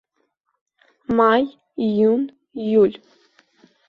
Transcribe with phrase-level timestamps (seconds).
[1.17, 1.43] Маи,
[1.85, 2.23] ииун,
[2.65, 2.95] ииуль.